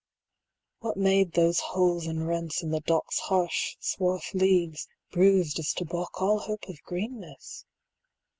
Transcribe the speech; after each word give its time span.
What 0.79 0.97
made 0.97 1.33
those 1.33 1.59
holes 1.59 2.07
and 2.07 2.27
rents 2.27 2.63
In 2.63 2.71
the 2.71 2.79
dock's 2.79 3.19
harsh 3.19 3.77
swarth 3.79 4.33
leaves, 4.33 4.87
bruised 5.11 5.59
as 5.59 5.73
to 5.73 5.85
balk 5.85 6.17
70 6.17 6.25
All 6.27 6.39
hope 6.39 6.67
of 6.67 6.81
greenness? 6.81 7.65